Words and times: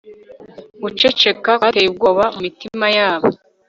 guceceka 0.81 1.23
eerie 1.51 1.59
kwateye 1.59 1.87
ubwoba 1.91 2.23
mumitima 2.33 2.85
yabo 2.97 3.27